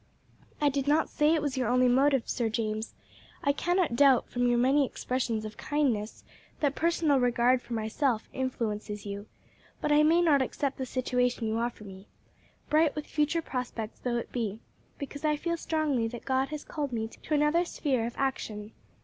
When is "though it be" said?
13.99-14.59